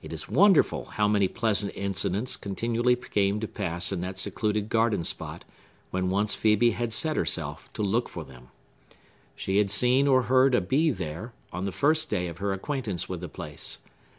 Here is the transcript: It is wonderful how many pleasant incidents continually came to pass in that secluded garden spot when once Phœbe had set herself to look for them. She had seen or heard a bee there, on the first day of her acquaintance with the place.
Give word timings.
It 0.00 0.14
is 0.14 0.30
wonderful 0.30 0.86
how 0.96 1.06
many 1.06 1.28
pleasant 1.28 1.76
incidents 1.76 2.38
continually 2.38 2.96
came 2.96 3.38
to 3.40 3.46
pass 3.46 3.92
in 3.92 4.00
that 4.00 4.16
secluded 4.16 4.70
garden 4.70 5.04
spot 5.04 5.44
when 5.90 6.08
once 6.08 6.34
Phœbe 6.34 6.72
had 6.72 6.90
set 6.90 7.16
herself 7.18 7.70
to 7.74 7.82
look 7.82 8.08
for 8.08 8.24
them. 8.24 8.48
She 9.36 9.58
had 9.58 9.70
seen 9.70 10.06
or 10.08 10.22
heard 10.22 10.54
a 10.54 10.62
bee 10.62 10.88
there, 10.88 11.34
on 11.52 11.66
the 11.66 11.70
first 11.70 12.08
day 12.08 12.28
of 12.28 12.38
her 12.38 12.54
acquaintance 12.54 13.10
with 13.10 13.20
the 13.20 13.28
place. 13.28 13.80